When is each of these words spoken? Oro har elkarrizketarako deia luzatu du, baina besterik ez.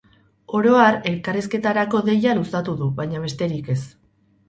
Oro 0.59 0.71
har 0.83 0.97
elkarrizketarako 1.11 2.03
deia 2.09 2.35
luzatu 2.43 2.77
du, 2.83 2.91
baina 3.01 3.25
besterik 3.31 3.75
ez. 3.79 3.83